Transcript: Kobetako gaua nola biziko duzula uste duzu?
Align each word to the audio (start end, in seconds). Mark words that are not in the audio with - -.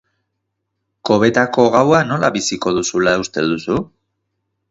Kobetako 1.09 1.65
gaua 1.75 1.99
nola 2.13 2.33
biziko 2.39 2.73
duzula 2.79 3.15
uste 3.27 3.47
duzu? 3.53 3.77